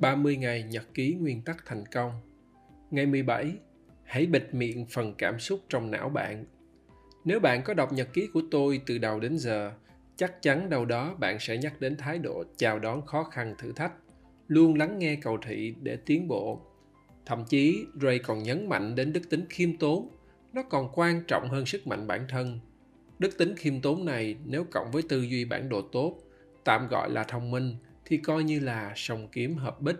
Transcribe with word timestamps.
30 0.00 0.36
ngày 0.36 0.62
nhật 0.62 0.94
ký 0.94 1.14
nguyên 1.20 1.42
tắc 1.42 1.66
thành 1.66 1.84
công. 1.86 2.12
Ngày 2.90 3.06
17, 3.06 3.52
hãy 4.04 4.26
bịt 4.26 4.48
miệng 4.52 4.86
phần 4.86 5.14
cảm 5.18 5.38
xúc 5.38 5.60
trong 5.68 5.90
não 5.90 6.08
bạn. 6.08 6.44
Nếu 7.24 7.40
bạn 7.40 7.62
có 7.64 7.74
đọc 7.74 7.92
nhật 7.92 8.08
ký 8.12 8.28
của 8.34 8.42
tôi 8.50 8.80
từ 8.86 8.98
đầu 8.98 9.20
đến 9.20 9.38
giờ, 9.38 9.72
chắc 10.16 10.42
chắn 10.42 10.70
đâu 10.70 10.84
đó 10.84 11.14
bạn 11.18 11.36
sẽ 11.40 11.56
nhắc 11.56 11.80
đến 11.80 11.96
thái 11.96 12.18
độ 12.18 12.44
chào 12.56 12.78
đón 12.78 13.06
khó 13.06 13.24
khăn 13.24 13.54
thử 13.58 13.72
thách, 13.72 13.92
luôn 14.48 14.74
lắng 14.74 14.98
nghe 14.98 15.16
cầu 15.16 15.38
thị 15.46 15.74
để 15.82 15.96
tiến 15.96 16.28
bộ. 16.28 16.60
Thậm 17.26 17.44
chí, 17.48 17.84
Ray 18.02 18.18
còn 18.18 18.42
nhấn 18.42 18.68
mạnh 18.68 18.94
đến 18.94 19.12
đức 19.12 19.30
tính 19.30 19.44
khiêm 19.48 19.76
tốn, 19.76 20.08
nó 20.52 20.62
còn 20.62 20.88
quan 20.94 21.22
trọng 21.28 21.48
hơn 21.48 21.66
sức 21.66 21.86
mạnh 21.86 22.06
bản 22.06 22.26
thân. 22.28 22.60
Đức 23.18 23.38
tính 23.38 23.54
khiêm 23.56 23.80
tốn 23.80 24.04
này 24.04 24.36
nếu 24.44 24.64
cộng 24.70 24.90
với 24.90 25.02
tư 25.08 25.22
duy 25.22 25.44
bản 25.44 25.68
đồ 25.68 25.82
tốt, 25.82 26.18
tạm 26.64 26.88
gọi 26.88 27.10
là 27.10 27.24
thông 27.24 27.50
minh, 27.50 27.76
thì 28.10 28.16
coi 28.16 28.44
như 28.44 28.60
là 28.60 28.92
song 28.96 29.28
kiếm 29.32 29.56
hợp 29.56 29.82
bích. 29.82 29.96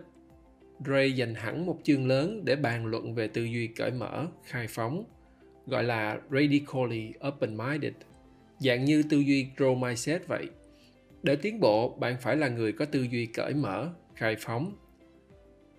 Ray 0.85 1.11
dành 1.11 1.35
hẳn 1.35 1.65
một 1.65 1.79
chương 1.83 2.07
lớn 2.07 2.45
để 2.45 2.55
bàn 2.55 2.85
luận 2.85 3.15
về 3.15 3.27
tư 3.27 3.43
duy 3.43 3.67
cởi 3.67 3.91
mở, 3.91 4.27
khai 4.43 4.67
phóng, 4.69 5.03
gọi 5.67 5.83
là 5.83 6.19
radically 6.31 7.13
open-minded, 7.19 7.91
dạng 8.59 8.85
như 8.85 9.03
tư 9.09 9.19
duy 9.19 9.47
grow 9.57 9.75
mindset 9.75 10.27
vậy. 10.27 10.49
Để 11.23 11.35
tiến 11.35 11.59
bộ, 11.59 11.97
bạn 11.99 12.15
phải 12.21 12.35
là 12.35 12.49
người 12.49 12.71
có 12.71 12.85
tư 12.85 13.07
duy 13.11 13.25
cởi 13.25 13.53
mở, 13.53 13.89
khai 14.15 14.35
phóng. 14.39 14.75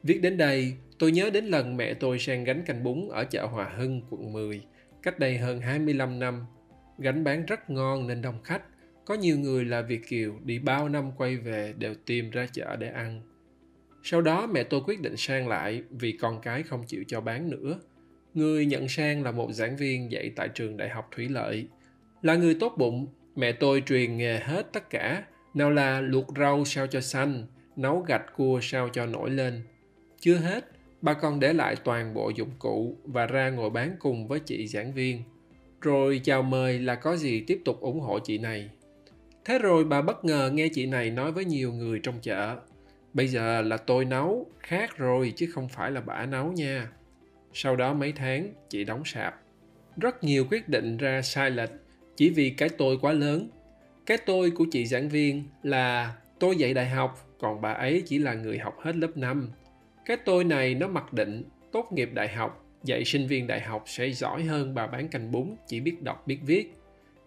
Viết 0.03 0.23
đến 0.23 0.37
đây, 0.37 0.75
tôi 0.99 1.13
nhớ 1.13 1.31
đến 1.31 1.45
lần 1.45 1.77
mẹ 1.77 1.95
tôi 1.95 2.19
sang 2.19 2.45
gánh 2.45 2.63
canh 2.67 2.85
bún 2.85 3.09
ở 3.11 3.25
chợ 3.25 3.47
Hòa 3.47 3.73
Hưng, 3.77 4.03
quận 4.11 4.33
10, 4.33 4.65
cách 5.03 5.19
đây 5.19 5.39
hơn 5.39 5.61
25 5.61 6.19
năm. 6.19 6.47
Gánh 6.99 7.25
bán 7.25 7.47
rất 7.47 7.71
ngon 7.71 8.07
nên 8.07 8.23
đông 8.23 8.43
khách. 8.45 8.63
Có 9.05 9.15
nhiều 9.15 9.39
người 9.39 9.65
là 9.65 9.83
Việt 9.83 10.09
Kiều 10.09 10.33
đi 10.45 10.59
bao 10.59 10.89
năm 10.89 11.11
quay 11.17 11.37
về 11.37 11.75
đều 11.79 11.95
tìm 12.07 12.31
ra 12.31 12.47
chợ 12.53 12.77
để 12.77 12.89
ăn. 12.89 13.23
Sau 14.03 14.21
đó 14.21 14.47
mẹ 14.47 14.63
tôi 14.63 14.81
quyết 14.87 15.01
định 15.01 15.17
sang 15.17 15.49
lại 15.49 15.83
vì 15.91 16.13
con 16.13 16.41
cái 16.43 16.63
không 16.63 16.85
chịu 16.87 17.05
cho 17.07 17.21
bán 17.21 17.51
nữa. 17.51 17.81
Người 18.35 18.67
nhận 18.67 18.89
sang 18.89 19.23
là 19.23 19.31
một 19.31 19.53
giảng 19.53 19.77
viên 19.77 20.13
dạy 20.13 20.31
tại 20.37 20.49
trường 20.49 20.77
Đại 20.77 20.89
học 20.89 21.09
Thủy 21.17 21.29
Lợi. 21.29 21.67
Là 22.23 22.35
người 22.35 22.55
tốt 22.61 22.75
bụng, 22.79 23.07
mẹ 23.37 23.53
tôi 23.53 23.83
truyền 23.87 24.17
nghề 24.17 24.39
hết 24.39 24.73
tất 24.73 24.91
cả. 24.91 25.25
Nào 25.55 25.71
là 25.71 26.01
luộc 26.01 26.27
rau 26.39 26.65
sao 26.65 26.87
cho 26.87 27.01
xanh, 27.01 27.47
nấu 27.77 28.01
gạch 28.01 28.37
cua 28.37 28.61
sao 28.63 28.89
cho 28.89 29.07
nổi 29.07 29.31
lên. 29.31 29.63
Chưa 30.21 30.37
hết, 30.37 30.65
bà 31.03 31.15
còn 31.15 31.41
để 31.41 31.53
lại 31.53 31.77
toàn 31.85 32.15
bộ 32.15 32.31
dụng 32.31 32.51
cụ 32.59 32.97
và 33.05 33.27
ra 33.27 33.51
ngồi 33.51 33.71
bán 33.71 33.97
cùng 33.99 34.29
với 34.29 34.41
chị 34.41 34.67
giảng 34.67 34.95
viên. 34.95 35.23
Rồi 35.81 36.21
chào 36.25 36.43
mời 36.43 36.79
là 36.79 36.95
có 36.95 37.17
gì 37.17 37.45
tiếp 37.47 37.61
tục 37.65 37.81
ủng 37.81 38.01
hộ 38.01 38.19
chị 38.19 38.39
này. 38.39 38.71
Thế 39.45 39.59
rồi 39.59 39.85
bà 39.85 40.03
bất 40.03 40.25
ngờ 40.25 40.51
nghe 40.55 40.69
chị 40.69 40.87
này 40.87 41.11
nói 41.11 41.33
với 41.33 41.45
nhiều 41.45 41.73
người 41.73 42.01
trong 42.03 42.15
chợ. 42.23 42.57
Bây 43.15 43.29
giờ 43.29 43.63
là 43.63 43.77
tôi 43.77 44.05
nấu, 44.05 44.47
khác 44.61 44.97
rồi 44.97 45.33
chứ 45.37 45.47
không 45.55 45.69
phải 45.69 45.91
là 45.91 46.01
bà 46.01 46.27
nấu 46.27 46.53
nha. 46.53 46.89
Sau 47.53 47.77
đó 47.77 47.95
mấy 47.95 48.13
tháng, 48.13 48.53
chị 48.69 48.85
đóng 48.85 49.03
sạp. 49.05 49.41
Rất 49.97 50.25
nhiều 50.25 50.47
quyết 50.51 50.69
định 50.69 50.97
ra 50.97 51.23
sai 51.23 51.51
lệch 51.51 51.71
chỉ 52.17 52.31
vì 52.31 52.51
cái 52.51 52.69
tôi 52.69 52.99
quá 53.01 53.13
lớn. 53.13 53.49
Cái 54.07 54.19
tôi 54.27 54.51
của 54.51 54.67
chị 54.71 54.87
giảng 54.87 55.09
viên 55.09 55.45
là 55.63 56.15
tôi 56.39 56.57
dạy 56.57 56.75
đại 56.75 56.89
học, 56.89 57.29
còn 57.39 57.61
bà 57.61 57.73
ấy 57.73 58.03
chỉ 58.07 58.19
là 58.19 58.35
người 58.35 58.59
học 58.59 58.77
hết 58.81 58.97
lớp 58.97 59.17
5. 59.17 59.51
Cái 60.05 60.17
tôi 60.25 60.45
này 60.45 60.75
nó 60.75 60.89
mặc 60.89 61.13
định 61.13 61.43
tốt 61.73 61.89
nghiệp 61.93 62.11
đại 62.13 62.29
học, 62.29 62.65
dạy 62.85 63.05
sinh 63.05 63.27
viên 63.27 63.47
đại 63.47 63.61
học 63.61 63.85
sẽ 63.87 64.11
giỏi 64.11 64.43
hơn 64.43 64.75
bà 64.75 64.87
bán 64.87 65.09
canh 65.09 65.33
bún 65.33 65.57
chỉ 65.67 65.81
biết 65.81 66.03
đọc 66.03 66.27
biết 66.27 66.39
viết 66.43 66.73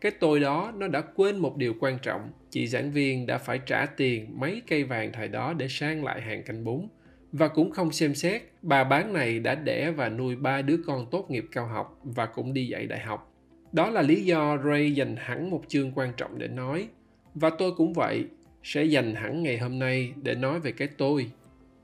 cái 0.05 0.11
tôi 0.19 0.39
đó, 0.39 0.73
nó 0.75 0.87
đã 0.87 1.01
quên 1.01 1.37
một 1.37 1.57
điều 1.57 1.73
quan 1.79 1.97
trọng. 2.01 2.29
Chị 2.49 2.67
giảng 2.67 2.91
viên 2.91 3.25
đã 3.25 3.37
phải 3.37 3.59
trả 3.65 3.85
tiền 3.85 4.39
mấy 4.39 4.61
cây 4.67 4.83
vàng 4.83 5.11
thời 5.13 5.27
đó 5.27 5.53
để 5.53 5.67
sang 5.69 6.03
lại 6.03 6.21
hàng 6.21 6.43
canh 6.43 6.63
bún. 6.63 6.87
Và 7.31 7.47
cũng 7.47 7.71
không 7.71 7.91
xem 7.91 8.15
xét, 8.15 8.41
bà 8.61 8.83
bán 8.83 9.13
này 9.13 9.39
đã 9.39 9.55
đẻ 9.55 9.91
và 9.91 10.09
nuôi 10.09 10.35
ba 10.35 10.61
đứa 10.61 10.77
con 10.87 11.07
tốt 11.11 11.31
nghiệp 11.31 11.45
cao 11.51 11.67
học 11.67 11.99
và 12.03 12.25
cũng 12.25 12.53
đi 12.53 12.67
dạy 12.67 12.85
đại 12.85 12.99
học. 12.99 13.33
Đó 13.71 13.89
là 13.89 14.01
lý 14.01 14.23
do 14.23 14.57
ray 14.57 14.91
dành 14.91 15.15
hẳn 15.17 15.49
một 15.49 15.63
chương 15.67 15.91
quan 15.95 16.13
trọng 16.17 16.37
để 16.37 16.47
nói. 16.47 16.87
Và 17.35 17.49
tôi 17.49 17.71
cũng 17.77 17.93
vậy, 17.93 18.25
sẽ 18.63 18.83
dành 18.83 19.15
hẳn 19.15 19.43
ngày 19.43 19.57
hôm 19.57 19.79
nay 19.79 20.13
để 20.23 20.35
nói 20.35 20.59
về 20.59 20.71
cái 20.71 20.87
tôi. 20.87 21.31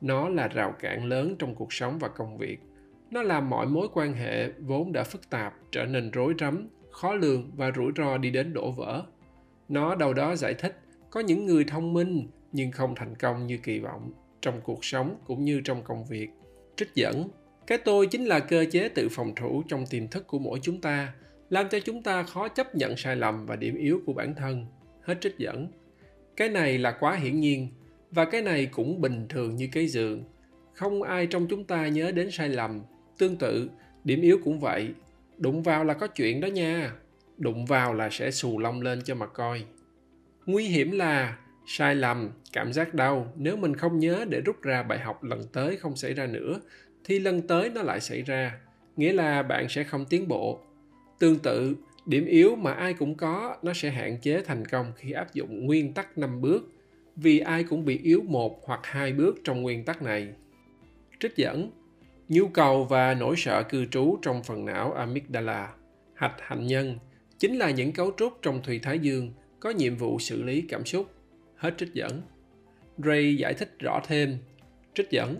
Nó 0.01 0.29
là 0.29 0.47
rào 0.47 0.75
cản 0.79 1.05
lớn 1.05 1.35
trong 1.39 1.55
cuộc 1.55 1.73
sống 1.73 1.99
và 1.99 2.07
công 2.07 2.37
việc. 2.37 2.59
Nó 3.11 3.21
làm 3.21 3.49
mọi 3.49 3.65
mối 3.65 3.87
quan 3.93 4.13
hệ 4.13 4.49
vốn 4.59 4.91
đã 4.91 5.03
phức 5.03 5.29
tạp 5.29 5.53
trở 5.71 5.85
nên 5.85 6.11
rối 6.11 6.33
rắm 6.39 6.67
khó 6.91 7.13
lường 7.13 7.52
và 7.56 7.72
rủi 7.75 7.91
ro 7.97 8.18
đi 8.18 8.29
đến 8.29 8.53
đổ 8.53 8.72
vỡ. 8.72 9.03
Nó 9.69 9.96
đâu 9.96 10.13
đó 10.13 10.35
giải 10.35 10.53
thích 10.53 10.79
có 11.09 11.19
những 11.19 11.46
người 11.46 11.63
thông 11.63 11.94
minh 11.94 12.28
nhưng 12.52 12.72
không 12.72 12.96
thành 12.96 13.16
công 13.16 13.47
như 13.47 13.57
kỳ 13.57 13.79
vọng 13.79 14.12
trong 14.41 14.62
cuộc 14.62 14.85
sống 14.85 15.16
cũng 15.25 15.46
như 15.46 15.62
trong 15.62 15.84
công 15.84 16.06
việc. 16.06 16.29
Trích 16.75 16.96
dẫn 16.96 17.29
Cái 17.68 17.78
tôi 17.78 18.07
chính 18.07 18.25
là 18.25 18.40
cơ 18.40 18.66
chế 18.72 18.90
tự 18.90 19.07
phòng 19.12 19.35
thủ 19.35 19.63
trong 19.68 19.85
tiềm 19.85 20.07
thức 20.07 20.28
của 20.28 20.40
mỗi 20.40 20.59
chúng 20.62 20.81
ta, 20.81 21.13
làm 21.50 21.69
cho 21.69 21.79
chúng 21.79 22.03
ta 22.03 22.24
khó 22.24 22.47
chấp 22.47 22.75
nhận 22.75 22.97
sai 22.97 23.16
lầm 23.16 23.46
và 23.46 23.56
điểm 23.56 23.75
yếu 23.75 24.02
của 24.06 24.13
bản 24.13 24.35
thân. 24.35 24.66
Hết 25.02 25.22
trích 25.22 25.38
dẫn. 25.38 25.68
Cái 26.35 26.50
này 26.50 26.78
là 26.78 26.91
quá 26.91 27.16
hiển 27.16 27.40
nhiên, 27.40 27.68
và 28.12 28.25
cái 28.25 28.41
này 28.41 28.66
cũng 28.66 29.02
bình 29.02 29.25
thường 29.29 29.56
như 29.56 29.69
cái 29.72 29.88
giường. 29.88 30.23
Không 30.73 31.03
ai 31.03 31.28
trong 31.28 31.47
chúng 31.47 31.63
ta 31.63 31.88
nhớ 31.88 32.12
đến 32.12 32.31
sai 32.31 32.50
lầm. 32.50 32.81
Tương 33.18 33.35
tự, 33.35 33.69
điểm 34.03 34.22
yếu 34.22 34.40
cũng 34.44 34.59
vậy, 34.59 34.90
đụng 35.41 35.63
vào 35.63 35.84
là 35.84 35.94
có 35.94 36.07
chuyện 36.07 36.41
đó 36.41 36.47
nha. 36.47 36.94
Đụng 37.38 37.66
vào 37.66 37.94
là 37.94 38.09
sẽ 38.12 38.31
xù 38.31 38.59
lông 38.59 38.81
lên 38.81 39.02
cho 39.02 39.16
mà 39.16 39.25
coi. 39.25 39.63
Nguy 40.46 40.68
hiểm 40.68 40.91
là 40.91 41.38
sai 41.66 41.96
lầm, 41.96 42.29
cảm 42.53 42.74
giác 42.74 42.94
đau. 42.94 43.34
Nếu 43.35 43.57
mình 43.57 43.75
không 43.75 44.00
nhớ 44.00 44.25
để 44.29 44.41
rút 44.41 44.62
ra 44.62 44.84
bài 44.84 45.00
học 45.00 45.24
lần 45.24 45.41
tới 45.53 45.78
không 45.78 45.96
xảy 45.96 46.13
ra 46.13 46.25
nữa, 46.25 46.59
thì 47.03 47.19
lần 47.19 47.47
tới 47.47 47.69
nó 47.69 47.81
lại 47.81 48.00
xảy 48.00 48.22
ra. 48.22 48.57
Nghĩa 48.97 49.13
là 49.13 49.44
bạn 49.44 49.69
sẽ 49.69 49.84
không 49.84 50.06
tiến 50.06 50.28
bộ. 50.28 50.59
Tương 51.19 51.40
tự, 51.40 51.75
điểm 52.06 52.25
yếu 52.25 52.56
mà 52.56 52.73
ai 52.73 52.94
cũng 52.94 53.16
có, 53.16 53.58
nó 53.62 53.73
sẽ 53.73 53.90
hạn 53.90 54.18
chế 54.22 54.41
thành 54.41 54.66
công 54.66 54.91
khi 54.96 55.12
áp 55.12 55.34
dụng 55.34 55.66
nguyên 55.66 55.94
tắc 55.94 56.18
năm 56.18 56.41
bước, 56.41 56.72
vì 57.16 57.40
ai 57.40 57.63
cũng 57.63 57.85
bị 57.85 58.00
yếu 58.03 58.22
một 58.28 58.68
hoặc 58.68 58.79
hai 58.84 59.13
bước 59.13 59.38
trong 59.44 59.62
nguyên 59.62 59.85
tắc 59.85 60.02
này. 60.02 60.28
Trích 61.19 61.35
dẫn 61.35 61.72
nhu 62.31 62.47
cầu 62.47 62.83
và 62.83 63.13
nỗi 63.13 63.35
sợ 63.37 63.63
cư 63.63 63.85
trú 63.85 64.17
trong 64.21 64.43
phần 64.43 64.65
não 64.65 64.93
amygdala, 64.93 65.73
hạch 66.13 66.35
hạnh 66.41 66.67
nhân, 66.67 66.97
chính 67.37 67.57
là 67.57 67.71
những 67.71 67.91
cấu 67.91 68.11
trúc 68.17 68.33
trong 68.41 68.63
thùy 68.63 68.79
thái 68.79 68.99
dương 68.99 69.33
có 69.59 69.69
nhiệm 69.69 69.95
vụ 69.95 70.19
xử 70.19 70.43
lý 70.43 70.61
cảm 70.61 70.85
xúc. 70.85 71.11
Hết 71.55 71.73
trích 71.77 71.93
dẫn. 71.93 72.21
Ray 72.97 73.35
giải 73.35 73.53
thích 73.53 73.75
rõ 73.79 74.01
thêm. 74.07 74.37
Trích 74.93 75.09
dẫn. 75.09 75.35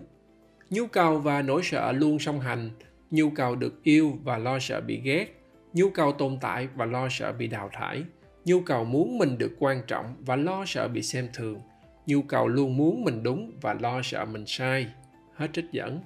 Nhu 0.70 0.86
cầu 0.86 1.18
và 1.18 1.42
nỗi 1.42 1.62
sợ 1.62 1.92
luôn 1.92 2.18
song 2.18 2.40
hành, 2.40 2.70
nhu 3.10 3.30
cầu 3.30 3.56
được 3.56 3.82
yêu 3.82 4.18
và 4.24 4.38
lo 4.38 4.58
sợ 4.58 4.80
bị 4.80 5.00
ghét, 5.04 5.26
nhu 5.72 5.90
cầu 5.90 6.12
tồn 6.12 6.38
tại 6.40 6.68
và 6.74 6.84
lo 6.84 7.08
sợ 7.10 7.32
bị 7.32 7.46
đào 7.46 7.70
thải, 7.72 8.02
nhu 8.44 8.60
cầu 8.60 8.84
muốn 8.84 9.18
mình 9.18 9.38
được 9.38 9.52
quan 9.58 9.82
trọng 9.86 10.14
và 10.20 10.36
lo 10.36 10.64
sợ 10.66 10.88
bị 10.88 11.02
xem 11.02 11.28
thường, 11.34 11.60
nhu 12.06 12.22
cầu 12.22 12.48
luôn 12.48 12.76
muốn 12.76 13.04
mình 13.04 13.22
đúng 13.22 13.52
và 13.60 13.74
lo 13.80 14.02
sợ 14.02 14.24
mình 14.24 14.44
sai. 14.46 14.86
Hết 15.34 15.48
trích 15.52 15.66
dẫn. 15.72 16.00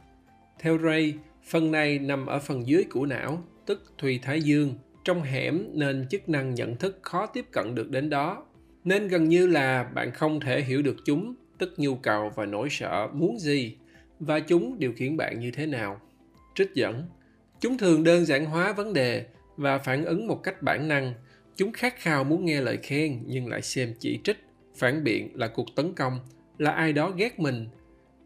Theo 0.60 0.78
Ray, 0.78 1.14
phần 1.44 1.70
này 1.70 1.98
nằm 1.98 2.26
ở 2.26 2.38
phần 2.38 2.66
dưới 2.66 2.84
của 2.90 3.06
não, 3.06 3.42
tức 3.66 3.92
thùy 3.98 4.20
thái 4.22 4.42
dương, 4.42 4.74
trong 5.04 5.22
hẻm 5.22 5.66
nên 5.72 6.06
chức 6.10 6.28
năng 6.28 6.54
nhận 6.54 6.76
thức 6.76 6.98
khó 7.02 7.26
tiếp 7.26 7.44
cận 7.52 7.74
được 7.74 7.90
đến 7.90 8.10
đó. 8.10 8.46
Nên 8.84 9.08
gần 9.08 9.28
như 9.28 9.46
là 9.46 9.84
bạn 9.94 10.10
không 10.10 10.40
thể 10.40 10.62
hiểu 10.62 10.82
được 10.82 10.96
chúng, 11.04 11.34
tức 11.58 11.74
nhu 11.76 11.94
cầu 11.94 12.32
và 12.34 12.46
nỗi 12.46 12.68
sợ 12.70 13.08
muốn 13.12 13.38
gì, 13.38 13.76
và 14.20 14.40
chúng 14.40 14.78
điều 14.78 14.92
khiển 14.92 15.16
bạn 15.16 15.40
như 15.40 15.50
thế 15.50 15.66
nào. 15.66 16.00
Trích 16.54 16.74
dẫn 16.74 17.04
Chúng 17.60 17.78
thường 17.78 18.04
đơn 18.04 18.24
giản 18.24 18.46
hóa 18.46 18.72
vấn 18.72 18.92
đề 18.92 19.26
và 19.56 19.78
phản 19.78 20.04
ứng 20.04 20.26
một 20.26 20.42
cách 20.42 20.62
bản 20.62 20.88
năng. 20.88 21.14
Chúng 21.56 21.72
khát 21.72 22.00
khao 22.00 22.24
muốn 22.24 22.44
nghe 22.44 22.60
lời 22.60 22.78
khen 22.82 23.22
nhưng 23.26 23.48
lại 23.48 23.62
xem 23.62 23.94
chỉ 23.98 24.20
trích, 24.24 24.36
phản 24.76 25.04
biện 25.04 25.30
là 25.34 25.48
cuộc 25.48 25.66
tấn 25.76 25.94
công, 25.94 26.18
là 26.58 26.70
ai 26.70 26.92
đó 26.92 27.10
ghét 27.10 27.38
mình. 27.38 27.68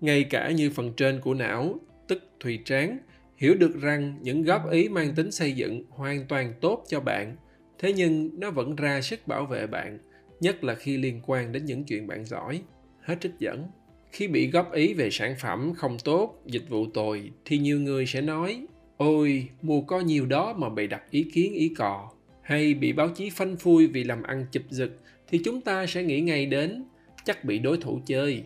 Ngay 0.00 0.24
cả 0.24 0.50
như 0.50 0.70
phần 0.70 0.92
trên 0.96 1.20
của 1.20 1.34
não, 1.34 1.80
tức 2.10 2.30
thùy 2.40 2.58
tráng, 2.64 2.98
hiểu 3.36 3.54
được 3.54 3.80
rằng 3.80 4.18
những 4.22 4.42
góp 4.42 4.70
ý 4.70 4.88
mang 4.88 5.14
tính 5.14 5.30
xây 5.30 5.52
dựng 5.52 5.84
hoàn 5.88 6.26
toàn 6.28 6.54
tốt 6.60 6.84
cho 6.88 7.00
bạn. 7.00 7.36
Thế 7.78 7.92
nhưng 7.92 8.30
nó 8.40 8.50
vẫn 8.50 8.76
ra 8.76 9.00
sức 9.00 9.26
bảo 9.26 9.46
vệ 9.46 9.66
bạn, 9.66 9.98
nhất 10.40 10.64
là 10.64 10.74
khi 10.74 10.96
liên 10.96 11.20
quan 11.26 11.52
đến 11.52 11.64
những 11.64 11.84
chuyện 11.84 12.06
bạn 12.06 12.24
giỏi. 12.24 12.62
Hết 13.00 13.20
trích 13.20 13.32
dẫn. 13.38 13.66
Khi 14.12 14.28
bị 14.28 14.50
góp 14.50 14.72
ý 14.72 14.94
về 14.94 15.10
sản 15.10 15.34
phẩm 15.40 15.72
không 15.76 15.96
tốt, 16.04 16.42
dịch 16.46 16.68
vụ 16.68 16.86
tồi, 16.94 17.30
thì 17.44 17.58
nhiều 17.58 17.80
người 17.80 18.06
sẽ 18.06 18.20
nói, 18.20 18.66
ôi 18.96 19.48
mua 19.62 19.80
có 19.80 20.00
nhiều 20.00 20.26
đó 20.26 20.54
mà 20.58 20.68
bày 20.68 20.86
đặt 20.86 21.02
ý 21.10 21.22
kiến 21.32 21.52
ý 21.54 21.68
cò. 21.68 22.10
Hay 22.42 22.74
bị 22.74 22.92
báo 22.92 23.08
chí 23.08 23.30
phanh 23.30 23.56
phui 23.56 23.86
vì 23.86 24.04
làm 24.04 24.22
ăn 24.22 24.46
chụp 24.52 24.62
giật, 24.70 24.90
thì 25.28 25.40
chúng 25.44 25.60
ta 25.60 25.86
sẽ 25.86 26.02
nghĩ 26.02 26.20
ngay 26.20 26.46
đến, 26.46 26.84
chắc 27.24 27.44
bị 27.44 27.58
đối 27.58 27.76
thủ 27.76 28.00
chơi 28.06 28.44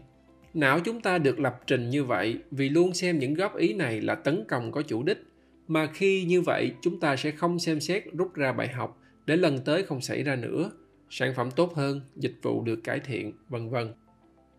não 0.54 0.80
chúng 0.80 1.00
ta 1.00 1.18
được 1.18 1.40
lập 1.40 1.60
trình 1.66 1.90
như 1.90 2.04
vậy 2.04 2.38
vì 2.50 2.68
luôn 2.68 2.94
xem 2.94 3.18
những 3.18 3.34
góp 3.34 3.56
ý 3.56 3.74
này 3.74 4.00
là 4.00 4.14
tấn 4.14 4.44
công 4.48 4.72
có 4.72 4.82
chủ 4.82 5.02
đích 5.02 5.18
mà 5.68 5.86
khi 5.86 6.24
như 6.24 6.40
vậy 6.40 6.72
chúng 6.80 7.00
ta 7.00 7.16
sẽ 7.16 7.30
không 7.30 7.58
xem 7.58 7.80
xét 7.80 8.04
rút 8.12 8.34
ra 8.34 8.52
bài 8.52 8.68
học 8.68 9.00
để 9.26 9.36
lần 9.36 9.58
tới 9.64 9.82
không 9.82 10.00
xảy 10.00 10.22
ra 10.22 10.36
nữa 10.36 10.70
sản 11.10 11.32
phẩm 11.36 11.50
tốt 11.50 11.74
hơn 11.74 12.00
dịch 12.16 12.34
vụ 12.42 12.62
được 12.62 12.84
cải 12.84 13.00
thiện 13.00 13.32
vân 13.48 13.70
vân 13.70 13.92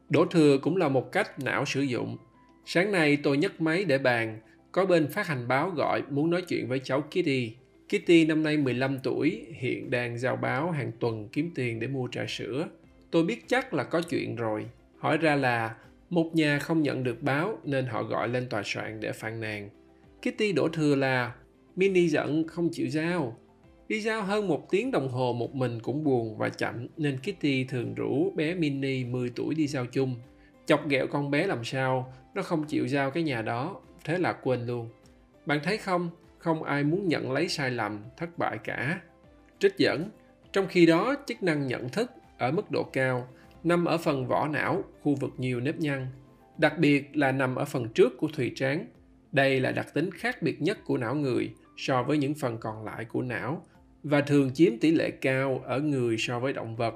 Đổ 0.10 0.26
thừa 0.26 0.58
cũng 0.58 0.78
là 0.78 0.90
một 0.90 1.12
cách 1.12 1.40
não 1.40 1.66
sử 1.66 1.82
dụng. 1.82 2.18
Sáng 2.66 2.92
nay 2.92 3.18
tôi 3.24 3.38
nhấc 3.38 3.62
máy 3.62 3.86
để 3.86 3.98
bàn, 3.98 4.40
có 4.72 4.86
bên 4.86 5.08
phát 5.08 5.28
hành 5.28 5.48
báo 5.48 5.70
gọi 5.70 6.02
muốn 6.10 6.30
nói 6.30 6.42
chuyện 6.42 6.68
với 6.68 6.80
cháu 6.84 7.02
Kitty. 7.02 7.56
Kitty 7.88 8.26
năm 8.26 8.44
nay 8.44 8.58
15 8.58 9.00
tuổi, 9.04 9.46
hiện 9.60 9.92
đang 9.92 10.18
giao 10.18 10.36
báo 10.36 10.72
hàng 10.72 10.92
tuần 11.00 11.30
kiếm 11.32 11.52
tiền 11.56 11.80
để 11.80 11.88
mua 11.88 12.08
trà 12.12 12.26
sữa. 12.28 12.68
Tôi 13.12 13.24
biết 13.24 13.48
chắc 13.48 13.74
là 13.74 13.84
có 13.84 14.02
chuyện 14.02 14.36
rồi. 14.36 14.66
Hỏi 15.06 15.18
ra 15.18 15.36
là 15.36 15.76
một 16.10 16.32
nhà 16.34 16.60
không 16.60 16.82
nhận 16.82 17.04
được 17.04 17.24
báo 17.24 17.58
nên 17.64 17.86
họ 17.86 18.04
gọi 18.04 18.28
lên 18.30 18.50
tòa 18.50 18.62
soạn 18.66 19.00
để 19.00 19.12
phàn 19.12 19.40
nàn. 19.40 19.70
Kitty 20.22 20.52
đổ 20.52 20.68
thừa 20.68 20.96
là 20.96 21.34
Mini 21.76 22.08
giận 22.08 22.48
không 22.48 22.70
chịu 22.72 22.88
giao. 22.88 23.38
Đi 23.88 24.02
giao 24.02 24.22
hơn 24.22 24.48
một 24.48 24.72
tiếng 24.72 24.92
đồng 24.92 25.10
hồ 25.10 25.34
một 25.34 25.56
mình 25.56 25.80
cũng 25.80 26.04
buồn 26.04 26.38
và 26.38 26.50
chậm 26.50 26.88
nên 26.98 27.18
Kitty 27.18 27.64
thường 27.64 27.96
rủ 27.96 28.32
bé 28.36 28.54
Mini 28.54 29.04
10 29.04 29.30
tuổi 29.36 29.56
đi 29.56 29.68
giao 29.68 29.86
chung. 29.86 30.16
Chọc 30.66 30.90
ghẹo 30.90 31.08
con 31.08 31.32
bé 31.32 31.48
làm 31.48 31.64
sao, 31.64 32.14
nó 32.34 32.42
không 32.42 32.64
chịu 32.64 32.88
giao 32.88 33.12
cái 33.12 33.24
nhà 33.24 33.42
đó, 33.42 33.82
thế 34.06 34.18
là 34.18 34.34
quên 34.34 34.66
luôn. 34.66 34.90
Bạn 35.46 35.60
thấy 35.64 35.78
không, 35.78 36.10
không 36.38 36.64
ai 36.64 36.84
muốn 36.84 37.08
nhận 37.08 37.32
lấy 37.32 37.50
sai 37.50 37.72
lầm, 37.72 38.04
thất 38.18 38.38
bại 38.38 38.58
cả. 38.64 39.02
Trích 39.60 39.78
dẫn, 39.78 40.10
trong 40.52 40.68
khi 40.68 40.86
đó 40.86 41.16
chức 41.28 41.44
năng 41.44 41.68
nhận 41.68 41.90
thức 41.90 42.12
ở 42.38 42.52
mức 42.52 42.72
độ 42.72 42.84
cao 42.84 43.28
nằm 43.66 43.86
ở 43.86 43.98
phần 43.98 44.28
vỏ 44.28 44.48
não, 44.48 44.84
khu 45.02 45.16
vực 45.16 45.32
nhiều 45.38 45.60
nếp 45.60 45.80
nhăn, 45.80 46.08
đặc 46.58 46.78
biệt 46.78 47.18
là 47.18 47.32
nằm 47.32 47.56
ở 47.56 47.66
phần 47.66 47.90
trước 47.90 48.18
của 48.18 48.28
thùy 48.34 48.52
trán. 48.56 48.88
Đây 49.32 49.60
là 49.60 49.72
đặc 49.72 49.94
tính 49.94 50.10
khác 50.12 50.42
biệt 50.42 50.62
nhất 50.62 50.78
của 50.86 50.98
não 50.98 51.16
người 51.16 51.54
so 51.78 52.04
với 52.04 52.18
những 52.18 52.34
phần 52.34 52.58
còn 52.58 52.86
lại 52.86 53.06
của 53.06 53.22
não 53.22 53.66
và 54.04 54.22
thường 54.22 54.54
chiếm 54.54 54.78
tỷ 54.78 54.92
lệ 54.92 55.12
cao 55.12 55.62
ở 55.66 55.80
người 55.80 56.16
so 56.18 56.40
với 56.40 56.54
động 56.54 56.76
vật. 56.76 56.94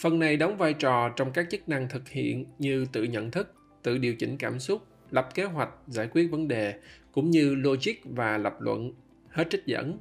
Phần 0.00 0.18
này 0.18 0.36
đóng 0.36 0.56
vai 0.56 0.74
trò 0.74 1.08
trong 1.08 1.32
các 1.32 1.46
chức 1.50 1.68
năng 1.68 1.88
thực 1.88 2.08
hiện 2.08 2.46
như 2.58 2.86
tự 2.92 3.02
nhận 3.02 3.30
thức, 3.30 3.54
tự 3.82 3.98
điều 3.98 4.14
chỉnh 4.14 4.36
cảm 4.38 4.58
xúc, 4.58 4.82
lập 5.10 5.28
kế 5.34 5.44
hoạch, 5.44 5.70
giải 5.86 6.08
quyết 6.12 6.26
vấn 6.30 6.48
đề, 6.48 6.74
cũng 7.12 7.30
như 7.30 7.54
logic 7.54 7.94
và 8.04 8.38
lập 8.38 8.56
luận. 8.60 8.92
Hết 9.28 9.46
trích 9.50 9.66
dẫn. 9.66 9.98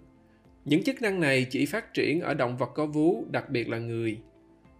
Những 0.66 0.84
chức 0.84 1.02
năng 1.02 1.20
này 1.20 1.48
chỉ 1.50 1.66
phát 1.66 1.94
triển 1.94 2.22
ở 2.22 2.34
động 2.34 2.58
vật 2.58 2.72
có 2.76 2.86
vú, 2.86 3.26
đặc 3.32 3.50
biệt 3.50 3.70
là 3.70 3.78
người. 3.78 4.20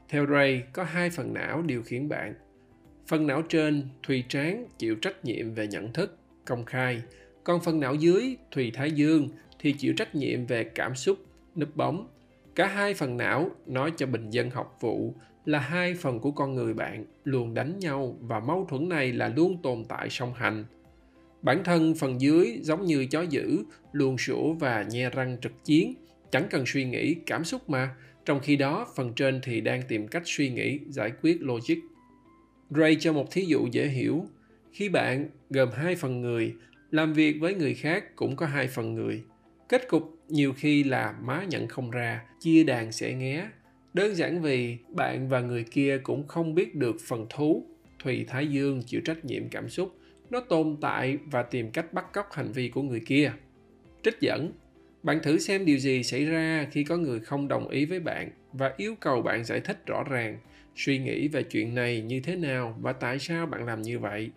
Theo 0.10 0.26
Ray, 0.26 0.64
có 0.74 0.84
hai 0.84 1.10
phần 1.10 1.34
não 1.34 1.62
điều 1.62 1.84
khiển 1.84 2.10
bạn. 2.10 2.34
Phần 3.08 3.28
não 3.28 3.42
trên, 3.42 3.84
thùy 4.04 4.24
trán, 4.30 4.66
chịu 4.78 4.96
trách 4.96 5.26
nhiệm 5.26 5.54
về 5.54 5.68
nhận 5.68 5.94
thức, 5.94 6.18
công 6.46 6.66
khai. 6.66 7.02
Còn 7.44 7.62
phần 7.62 7.80
não 7.80 7.96
dưới, 7.96 8.38
thùy 8.52 8.72
thái 8.74 8.92
dương, 8.92 9.30
thì 9.60 9.74
chịu 9.74 9.94
trách 9.98 10.16
nhiệm 10.16 10.46
về 10.46 10.64
cảm 10.64 10.96
xúc, 10.96 11.18
núp 11.56 11.76
bóng. 11.76 12.08
Cả 12.56 12.68
hai 12.68 12.94
phần 12.94 13.18
não, 13.18 13.50
nói 13.66 13.92
cho 13.98 14.06
bình 14.06 14.30
dân 14.30 14.50
học 14.50 14.78
vụ, 14.82 15.16
là 15.46 15.60
hai 15.60 15.94
phần 15.94 16.20
của 16.20 16.32
con 16.32 16.56
người 16.56 16.74
bạn 16.74 17.06
luôn 17.24 17.54
đánh 17.54 17.80
nhau 17.80 18.18
và 18.22 18.40
mâu 18.40 18.66
thuẫn 18.70 18.90
này 18.90 19.14
là 19.14 19.28
luôn 19.28 19.62
tồn 19.62 19.84
tại 19.90 20.10
song 20.10 20.34
hành. 20.34 20.66
Bản 21.42 21.64
thân 21.64 21.96
phần 21.96 22.22
dưới 22.22 22.60
giống 22.62 22.86
như 22.86 23.06
chó 23.06 23.22
dữ, 23.22 23.64
luôn 23.92 24.18
sủa 24.18 24.54
và 24.54 24.86
nhe 24.90 25.10
răng 25.10 25.38
trực 25.42 25.66
chiến, 25.66 25.94
chẳng 26.32 26.48
cần 26.50 26.64
suy 26.68 26.86
nghĩ 26.86 27.16
cảm 27.26 27.44
xúc 27.44 27.70
mà, 27.70 27.96
trong 28.26 28.40
khi 28.40 28.56
đó 28.56 28.88
phần 28.96 29.14
trên 29.14 29.40
thì 29.44 29.62
đang 29.62 29.82
tìm 29.88 30.08
cách 30.08 30.24
suy 30.26 30.50
nghĩ, 30.50 30.80
giải 30.88 31.12
quyết 31.22 31.38
logic. 31.42 31.78
Ray 32.70 32.98
cho 33.00 33.14
một 33.14 33.32
thí 33.32 33.46
dụ 33.46 33.68
dễ 33.72 33.88
hiểu. 33.88 34.26
Khi 34.72 34.90
bạn 34.90 35.30
gồm 35.50 35.70
hai 35.72 35.96
phần 35.96 36.22
người, 36.22 36.54
làm 36.92 37.14
việc 37.14 37.38
với 37.40 37.56
người 37.56 37.74
khác 37.74 38.16
cũng 38.16 38.36
có 38.36 38.46
hai 38.46 38.68
phần 38.68 38.94
người. 38.94 39.24
Kết 39.70 39.88
cục 39.88 40.18
nhiều 40.30 40.54
khi 40.54 40.84
là 40.84 41.16
má 41.22 41.44
nhận 41.50 41.68
không 41.68 41.92
ra, 41.92 42.22
chia 42.40 42.64
đàn 42.64 42.92
sẽ 42.92 43.14
nghé. 43.14 43.48
Đơn 43.94 44.16
giản 44.16 44.42
vì 44.42 44.78
bạn 44.90 45.30
và 45.30 45.40
người 45.40 45.64
kia 45.64 45.98
cũng 46.04 46.28
không 46.28 46.56
biết 46.56 46.76
được 46.76 46.96
phần 47.08 47.26
thú, 47.30 47.66
Thùy 48.04 48.26
Thái 48.28 48.48
Dương 48.48 48.84
chịu 48.86 49.02
trách 49.06 49.26
nhiệm 49.26 49.50
cảm 49.50 49.70
xúc, 49.70 49.96
nó 50.30 50.40
tồn 50.40 50.78
tại 50.82 51.18
và 51.26 51.44
tìm 51.44 51.72
cách 51.72 51.94
bắt 51.94 52.14
cóc 52.14 52.34
hành 52.34 52.52
vi 52.52 52.70
của 52.70 52.82
người 52.82 53.00
kia. 53.00 53.32
Trích 54.04 54.20
dẫn 54.20 54.52
bạn 55.06 55.20
thử 55.24 55.40
xem 55.40 55.66
điều 55.66 55.78
gì 55.78 56.04
xảy 56.04 56.26
ra 56.26 56.68
khi 56.72 56.84
có 56.84 56.98
người 56.98 57.20
không 57.20 57.48
đồng 57.48 57.70
ý 57.70 57.86
với 57.86 58.00
bạn 58.00 58.30
và 58.54 58.74
yêu 58.78 58.96
cầu 59.00 59.22
bạn 59.22 59.44
giải 59.44 59.60
thích 59.60 59.86
rõ 59.86 60.04
ràng 60.04 60.38
suy 60.76 61.00
nghĩ 61.00 61.28
về 61.28 61.44
chuyện 61.44 61.76
này 61.76 62.02
như 62.02 62.20
thế 62.20 62.36
nào 62.36 62.78
và 62.82 62.94
tại 62.94 63.20
sao 63.20 63.46
bạn 63.46 63.66
làm 63.66 63.82
như 63.82 64.00
vậy. 64.00 64.30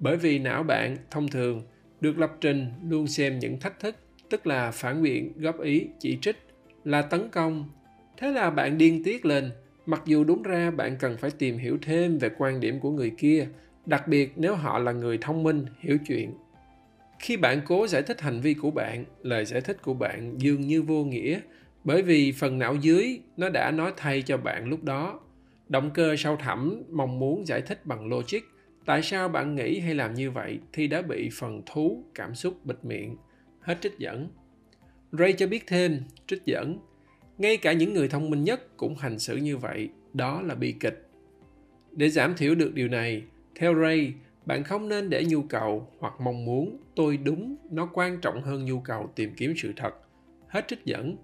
Bởi 0.00 0.16
vì 0.16 0.38
não 0.38 0.62
bạn 0.62 0.96
thông 1.10 1.28
thường 1.28 1.62
được 2.00 2.18
lập 2.18 2.32
trình 2.40 2.66
luôn 2.88 3.06
xem 3.06 3.38
những 3.38 3.60
thách 3.60 3.80
thức, 3.80 3.96
tức 4.30 4.46
là 4.46 4.70
phản 4.70 5.02
biện, 5.02 5.32
góp 5.36 5.60
ý, 5.60 5.86
chỉ 5.98 6.18
trích 6.20 6.36
là 6.84 7.02
tấn 7.02 7.28
công. 7.28 7.70
Thế 8.18 8.32
là 8.32 8.50
bạn 8.50 8.78
điên 8.78 9.04
tiết 9.04 9.26
lên, 9.26 9.50
mặc 9.86 10.02
dù 10.04 10.24
đúng 10.24 10.42
ra 10.42 10.70
bạn 10.70 10.96
cần 11.00 11.16
phải 11.16 11.30
tìm 11.30 11.58
hiểu 11.58 11.78
thêm 11.82 12.18
về 12.18 12.30
quan 12.38 12.60
điểm 12.60 12.80
của 12.80 12.90
người 12.90 13.12
kia, 13.18 13.46
đặc 13.86 14.08
biệt 14.08 14.32
nếu 14.36 14.54
họ 14.54 14.78
là 14.78 14.92
người 14.92 15.18
thông 15.20 15.42
minh, 15.42 15.66
hiểu 15.80 15.98
chuyện 16.06 16.32
khi 17.24 17.36
bạn 17.36 17.60
cố 17.66 17.86
giải 17.86 18.02
thích 18.02 18.20
hành 18.20 18.40
vi 18.40 18.54
của 18.54 18.70
bạn, 18.70 19.04
lời 19.22 19.44
giải 19.44 19.60
thích 19.60 19.82
của 19.82 19.94
bạn 19.94 20.34
dường 20.38 20.60
như 20.60 20.82
vô 20.82 21.04
nghĩa, 21.04 21.40
bởi 21.84 22.02
vì 22.02 22.32
phần 22.32 22.58
não 22.58 22.74
dưới 22.74 23.20
nó 23.36 23.48
đã 23.48 23.70
nói 23.70 23.92
thay 23.96 24.22
cho 24.22 24.36
bạn 24.36 24.68
lúc 24.68 24.84
đó. 24.84 25.20
Động 25.68 25.90
cơ 25.94 26.16
sâu 26.16 26.36
thẳm 26.36 26.82
mong 26.90 27.18
muốn 27.18 27.46
giải 27.46 27.62
thích 27.62 27.86
bằng 27.86 28.08
logic, 28.08 28.40
tại 28.86 29.02
sao 29.02 29.28
bạn 29.28 29.54
nghĩ 29.54 29.80
hay 29.80 29.94
làm 29.94 30.14
như 30.14 30.30
vậy 30.30 30.58
thì 30.72 30.86
đã 30.86 31.02
bị 31.02 31.30
phần 31.32 31.62
thú 31.66 32.04
cảm 32.14 32.34
xúc 32.34 32.66
bịt 32.66 32.76
miệng. 32.82 33.16
Hết 33.60 33.78
trích 33.80 33.98
dẫn. 33.98 34.28
Ray 35.12 35.32
cho 35.32 35.46
biết 35.46 35.64
thêm, 35.66 36.00
trích 36.26 36.44
dẫn. 36.44 36.78
Ngay 37.38 37.56
cả 37.56 37.72
những 37.72 37.94
người 37.94 38.08
thông 38.08 38.30
minh 38.30 38.44
nhất 38.44 38.76
cũng 38.76 38.96
hành 38.96 39.18
xử 39.18 39.36
như 39.36 39.56
vậy, 39.56 39.88
đó 40.12 40.42
là 40.42 40.54
bi 40.54 40.72
kịch. 40.80 41.08
Để 41.92 42.08
giảm 42.08 42.34
thiểu 42.34 42.54
được 42.54 42.74
điều 42.74 42.88
này, 42.88 43.22
theo 43.54 43.74
ray 43.74 44.12
bạn 44.46 44.64
không 44.64 44.88
nên 44.88 45.10
để 45.10 45.24
nhu 45.24 45.42
cầu 45.42 45.88
hoặc 45.98 46.14
mong 46.20 46.44
muốn 46.44 46.76
tôi 46.96 47.16
đúng 47.16 47.56
nó 47.70 47.88
quan 47.92 48.20
trọng 48.20 48.42
hơn 48.42 48.64
nhu 48.64 48.80
cầu 48.80 49.10
tìm 49.14 49.34
kiếm 49.36 49.54
sự 49.56 49.72
thật. 49.76 49.94
Hết 50.48 50.68
trích 50.68 50.84
dẫn. 50.84 51.16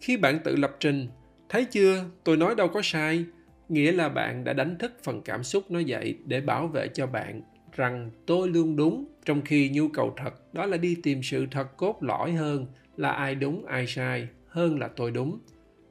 Khi 0.00 0.16
bạn 0.16 0.38
tự 0.44 0.56
lập 0.56 0.76
trình, 0.80 1.08
thấy 1.48 1.64
chưa, 1.64 2.04
tôi 2.24 2.36
nói 2.36 2.54
đâu 2.54 2.68
có 2.68 2.80
sai, 2.84 3.24
nghĩa 3.68 3.92
là 3.92 4.08
bạn 4.08 4.44
đã 4.44 4.52
đánh 4.52 4.78
thức 4.78 4.92
phần 5.02 5.22
cảm 5.22 5.42
xúc 5.42 5.70
nó 5.70 5.78
dậy 5.78 6.18
để 6.24 6.40
bảo 6.40 6.66
vệ 6.66 6.88
cho 6.88 7.06
bạn 7.06 7.42
rằng 7.72 8.10
tôi 8.26 8.48
luôn 8.48 8.76
đúng, 8.76 9.04
trong 9.24 9.42
khi 9.42 9.70
nhu 9.70 9.88
cầu 9.88 10.14
thật 10.16 10.54
đó 10.54 10.66
là 10.66 10.76
đi 10.76 10.96
tìm 11.02 11.22
sự 11.22 11.46
thật 11.50 11.76
cốt 11.76 12.02
lõi 12.02 12.32
hơn 12.32 12.66
là 12.96 13.10
ai 13.10 13.34
đúng, 13.34 13.66
ai 13.66 13.86
sai 13.86 14.28
hơn 14.48 14.78
là 14.78 14.88
tôi 14.88 15.10
đúng. 15.10 15.38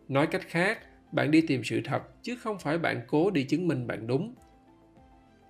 Nói 0.07 0.27
cách 0.27 0.41
khác, 0.47 0.79
bạn 1.11 1.31
đi 1.31 1.41
tìm 1.41 1.63
sự 1.63 1.81
thật 1.85 2.01
chứ 2.23 2.35
không 2.35 2.59
phải 2.59 2.77
bạn 2.77 3.01
cố 3.07 3.31
đi 3.31 3.43
chứng 3.43 3.67
minh 3.67 3.87
bạn 3.87 4.07
đúng. 4.07 4.35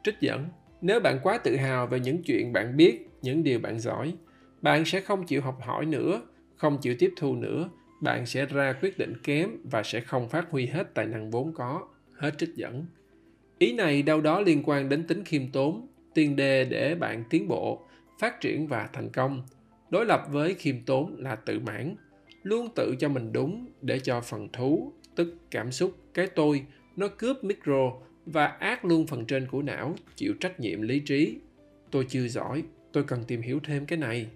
Trích 0.04 0.20
dẫn 0.20 0.46
nếu 0.82 1.00
bạn 1.00 1.20
quá 1.24 1.38
tự 1.38 1.56
hào 1.56 1.88
về 1.88 2.00
những 2.00 2.24
chuyện 2.24 2.54
bạn 2.54 2.78
biết, 2.78 3.10
những 3.22 3.44
điều 3.44 3.60
bạn 3.60 3.80
giỏi, 3.80 4.14
bạn 4.62 4.86
sẽ 4.86 5.02
không 5.02 5.26
chịu 5.26 5.42
học 5.42 5.58
hỏi 5.62 5.86
nữa, 5.86 6.22
không 6.56 6.78
chịu 6.82 6.96
tiếp 7.00 7.14
thu 7.18 7.36
nữa. 7.36 7.70
Bạn 8.02 8.26
sẽ 8.26 8.46
ra 8.46 8.74
quyết 8.82 8.98
định 8.98 9.14
kém 9.24 9.50
và 9.64 9.84
sẽ 9.84 10.02
không 10.02 10.30
phát 10.30 10.52
huy 10.52 10.66
hết 10.66 10.94
tài 10.94 11.06
năng 11.06 11.32
vốn 11.32 11.54
có, 11.54 11.88
hết 12.18 12.38
trích 12.38 12.56
dẫn. 12.56 12.86
Ý 13.58 13.74
này 13.74 14.02
đâu 14.02 14.22
đó 14.22 14.42
liên 14.42 14.64
quan 14.66 14.90
đến 14.90 15.08
tính 15.08 15.24
khiêm 15.24 15.52
tốn, 15.52 15.88
tiền 16.14 16.36
đề 16.36 16.66
để 16.66 16.96
bạn 16.96 17.24
tiến 17.30 17.48
bộ, 17.48 17.86
phát 18.20 18.42
triển 18.42 18.68
và 18.68 18.90
thành 18.94 19.10
công. 19.10 19.44
Đối 19.90 20.06
lập 20.06 20.26
với 20.32 20.54
khiêm 20.54 20.76
tốn 20.86 21.16
là 21.20 21.36
tự 21.36 21.60
mãn, 21.60 21.96
luôn 22.44 22.68
tự 22.76 22.96
cho 23.00 23.10
mình 23.10 23.34
đúng 23.34 23.68
để 23.82 24.00
cho 24.00 24.22
phần 24.22 24.50
thú, 24.54 24.94
tức 25.16 25.36
cảm 25.52 25.72
xúc, 25.72 25.96
cái 26.14 26.28
tôi, 26.28 26.66
nó 26.96 27.08
cướp 27.08 27.44
micro 27.44 27.92
và 28.26 28.46
ác 28.46 28.86
luôn 28.86 29.08
phần 29.08 29.26
trên 29.26 29.48
của 29.48 29.62
não, 29.62 29.96
chịu 30.16 30.34
trách 30.40 30.60
nhiệm 30.60 30.82
lý 30.82 31.00
trí. 31.00 31.38
Tôi 31.92 32.06
chưa 32.10 32.28
giỏi, 32.28 32.64
tôi 32.92 33.04
cần 33.04 33.24
tìm 33.28 33.42
hiểu 33.42 33.60
thêm 33.64 33.86
cái 33.86 33.98
này. 33.98 34.28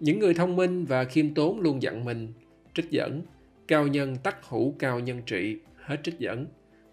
Những 0.00 0.18
người 0.18 0.34
thông 0.34 0.56
minh 0.56 0.84
và 0.84 1.04
khiêm 1.04 1.34
tốn 1.34 1.60
luôn 1.60 1.82
dặn 1.82 2.04
mình, 2.04 2.32
trích 2.74 2.90
dẫn, 2.90 3.22
cao 3.68 3.86
nhân 3.86 4.16
tắc 4.22 4.44
hữu 4.48 4.74
cao 4.78 5.00
nhân 5.00 5.22
trị, 5.26 5.56
hết 5.76 5.96
trích 6.02 6.18
dẫn. 6.18 6.46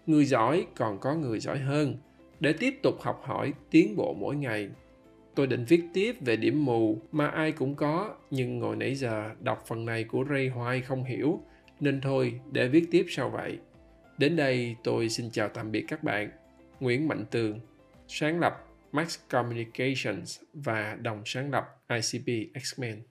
Người 0.06 0.24
giỏi 0.24 0.66
còn 0.76 0.98
có 0.98 1.14
người 1.14 1.40
giỏi 1.40 1.58
hơn, 1.58 1.96
để 2.40 2.52
tiếp 2.52 2.74
tục 2.82 3.00
học 3.00 3.22
hỏi, 3.24 3.52
tiến 3.70 3.96
bộ 3.96 4.14
mỗi 4.14 4.36
ngày. 4.36 4.68
Tôi 5.34 5.46
định 5.46 5.64
viết 5.68 5.82
tiếp 5.94 6.16
về 6.20 6.36
điểm 6.36 6.64
mù 6.64 6.98
mà 7.12 7.26
ai 7.26 7.52
cũng 7.52 7.74
có, 7.74 8.14
nhưng 8.30 8.58
ngồi 8.58 8.76
nãy 8.76 8.94
giờ 8.94 9.30
đọc 9.40 9.64
phần 9.66 9.84
này 9.84 10.04
của 10.04 10.24
ray 10.30 10.48
hoài 10.48 10.80
không 10.80 11.04
hiểu, 11.04 11.40
nên 11.80 12.00
thôi, 12.00 12.40
để 12.52 12.68
viết 12.68 12.84
tiếp 12.90 13.06
sau 13.08 13.30
vậy 13.30 13.58
đến 14.18 14.36
đây 14.36 14.76
tôi 14.84 15.08
xin 15.08 15.30
chào 15.30 15.48
tạm 15.48 15.72
biệt 15.72 15.84
các 15.88 16.02
bạn. 16.02 16.30
Nguyễn 16.80 17.08
mạnh 17.08 17.24
tường, 17.30 17.60
sáng 18.08 18.40
lập 18.40 18.64
max 18.92 19.18
communications 19.28 20.40
và 20.52 20.94
đồng 21.02 21.22
sáng 21.24 21.50
lập 21.50 21.64
icp 21.88 22.54
x-men. 22.62 23.02